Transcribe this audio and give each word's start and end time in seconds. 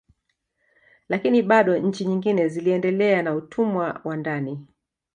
Lakini 1.09 1.41
bado 1.41 1.77
nchi 1.77 2.05
nyingine 2.05 2.47
ziliendelea 2.47 3.21
na 3.23 3.35
utumwa 3.35 4.01
wa 4.03 4.15
ndani 4.15 4.67